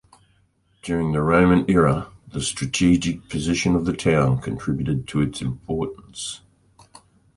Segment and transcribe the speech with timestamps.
[0.81, 6.41] During the Roman era, the strategic position of the town contributed to its importance.